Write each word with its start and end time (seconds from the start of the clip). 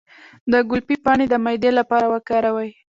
د 0.51 0.53
ګلپي 0.69 0.95
پاڼې 1.03 1.25
د 1.29 1.33
معدې 1.43 1.71
لپاره 1.79 2.05
وکاروئ 2.13 2.69